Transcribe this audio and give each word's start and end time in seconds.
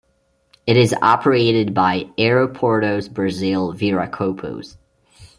It 0.65 0.77
is 0.77 0.95
operated 0.99 1.75
by 1.75 2.05
Aeroportos 2.17 3.07
Brazil 3.07 3.71
Viracopos. 3.71 4.77